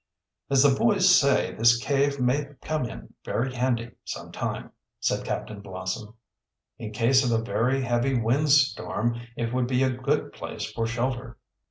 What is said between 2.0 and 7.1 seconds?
may come in very handy some time," said Captain Blossom. "In